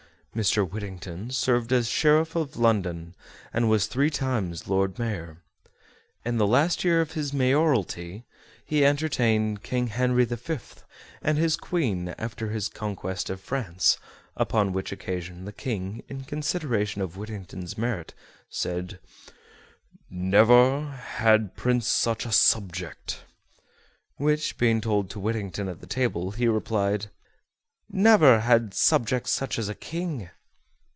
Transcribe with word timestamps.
Mr. 0.33 0.65
Whittington 0.65 1.29
served 1.29 1.73
as 1.73 1.89
Sheriff 1.89 2.37
of 2.37 2.55
London 2.55 3.13
and 3.53 3.69
was 3.69 3.87
three 3.87 4.09
times 4.09 4.65
Lord 4.65 4.97
Mayor. 4.97 5.43
In 6.23 6.37
the 6.37 6.47
last 6.47 6.85
year 6.85 7.01
of 7.01 7.11
his 7.11 7.33
mayoralty 7.33 8.23
he 8.63 8.85
entertained 8.85 9.61
King 9.61 9.87
Henry 9.87 10.23
V 10.23 10.57
and 11.21 11.37
his 11.37 11.57
Queen, 11.57 12.15
after 12.17 12.47
his 12.49 12.69
conquest 12.69 13.29
of 13.29 13.41
France, 13.41 13.97
upon 14.37 14.71
which 14.71 14.93
occasion 14.93 15.43
the 15.43 15.51
King, 15.51 16.01
in 16.07 16.23
consideration 16.23 17.01
of 17.01 17.17
Whittington's 17.17 17.77
merit, 17.77 18.13
said: 18.49 19.01
"Never 20.09 20.91
had 20.91 21.57
prince 21.57 21.87
such 21.89 22.25
a 22.25 22.31
subject"; 22.31 23.25
which 24.15 24.57
being 24.57 24.79
told 24.79 25.09
to 25.09 25.19
Whittington 25.19 25.67
at 25.67 25.81
the 25.81 25.87
table, 25.87 26.31
he 26.31 26.47
replied: 26.47 27.07
"Never 27.93 28.39
had 28.39 28.73
subject 28.73 29.27
such 29.27 29.57
a 29.57 29.75
king." 29.75 30.29